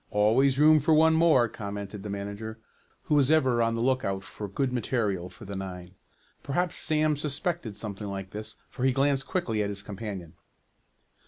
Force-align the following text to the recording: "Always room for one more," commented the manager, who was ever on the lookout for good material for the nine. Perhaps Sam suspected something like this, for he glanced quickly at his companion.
"Always 0.09 0.57
room 0.57 0.79
for 0.79 0.95
one 0.95 1.13
more," 1.13 1.47
commented 1.47 2.01
the 2.01 2.09
manager, 2.09 2.57
who 3.03 3.13
was 3.13 3.29
ever 3.29 3.61
on 3.61 3.75
the 3.75 3.83
lookout 3.83 4.23
for 4.23 4.47
good 4.47 4.73
material 4.73 5.29
for 5.29 5.45
the 5.45 5.55
nine. 5.55 5.93
Perhaps 6.41 6.75
Sam 6.77 7.15
suspected 7.15 7.75
something 7.75 8.07
like 8.07 8.31
this, 8.31 8.55
for 8.67 8.83
he 8.83 8.93
glanced 8.93 9.27
quickly 9.27 9.61
at 9.61 9.69
his 9.69 9.83
companion. 9.83 10.33